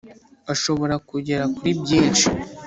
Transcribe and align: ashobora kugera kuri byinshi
ashobora 0.53 0.95
kugera 1.09 1.43
kuri 1.55 1.71
byinshi 1.81 2.27